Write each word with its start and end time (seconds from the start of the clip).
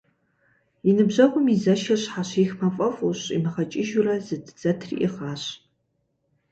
И 0.89 0.91
ныбжьэгъум 0.95 1.45
и 1.53 1.55
зэшыр 1.63 1.99
щхьэщихмэ 2.03 2.69
фӏэфӏу, 2.75 3.15
щӏимыгъэкӏыжурэ 3.21 4.15
зэтриӏыгъащ. 4.61 5.43